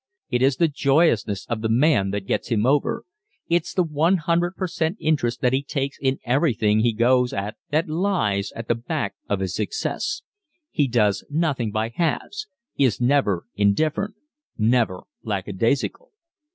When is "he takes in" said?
5.53-6.17